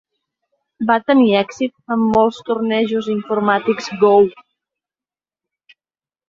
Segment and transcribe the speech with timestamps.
[0.91, 4.15] Va tenir èxit en molts tornejos informàtics Go.